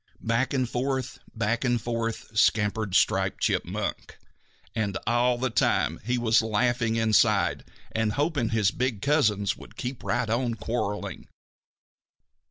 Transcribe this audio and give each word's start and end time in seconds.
Back 0.25 0.51
and 0.51 0.67
forth, 0.67 1.19
back 1.35 1.63
and 1.63 1.79
forth, 1.79 2.35
scampered 2.35 2.95
Striped 2.95 3.39
Chipmunk, 3.39 4.17
and 4.73 4.97
all 5.05 5.37
the 5.37 5.51
time 5.51 5.99
he 6.03 6.17
was 6.17 6.41
laughing 6.41 6.95
inside 6.95 7.63
and 7.91 8.13
hoping 8.13 8.49
his 8.49 8.71
big 8.71 9.03
cousins 9.03 9.55
would 9.55 9.75
keep 9.77 10.03
right 10.03 10.27
on 10.27 10.55
quarreling. 10.55 11.27